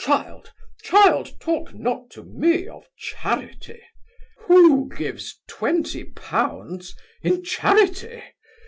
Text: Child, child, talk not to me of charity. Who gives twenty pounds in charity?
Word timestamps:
Child, 0.00 0.50
child, 0.82 1.38
talk 1.38 1.72
not 1.72 2.10
to 2.10 2.24
me 2.24 2.66
of 2.66 2.88
charity. 2.98 3.80
Who 4.46 4.88
gives 4.88 5.38
twenty 5.46 6.02
pounds 6.02 6.96
in 7.22 7.44
charity? 7.44 8.20